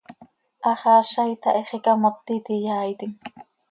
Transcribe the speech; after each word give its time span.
Haxaaza 0.65 1.21
itahíx, 1.33 1.69
icamotet 1.77 2.45
iyaaitim. 2.57 3.11